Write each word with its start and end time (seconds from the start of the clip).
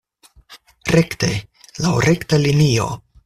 Rekte, 0.95 1.29
laŭ 1.85 1.93
rekta 2.09 2.41
linio. 2.47 2.89